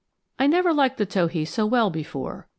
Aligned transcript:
I 0.39 0.47
never 0.47 0.73
liked 0.73 0.97
the 0.97 1.05
towhee 1.05 1.45
so 1.45 1.67
well 1.67 1.91
before. 1.91 2.47